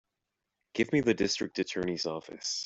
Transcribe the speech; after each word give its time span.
Give 0.73 0.91
me 0.93 1.01
the 1.01 1.13
District 1.13 1.59
Attorney's 1.59 2.07
office. 2.07 2.59